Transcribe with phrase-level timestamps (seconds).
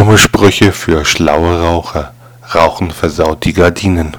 [0.00, 2.14] Dumme Sprüche für schlaue Raucher.
[2.54, 4.16] Rauchen versaut die Gardinen